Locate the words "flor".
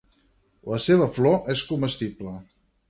1.19-1.39